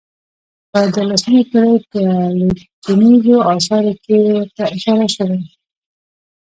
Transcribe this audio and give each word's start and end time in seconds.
په 0.71 0.79
دیارلسمې 0.93 1.41
پېړۍ 1.49 1.75
په 1.91 2.01
لیکنیزو 2.59 3.35
اثارو 3.53 3.93
کې 4.03 4.17
ورته 4.37 4.63
اشاره 4.75 5.07
شوې. 5.15 5.39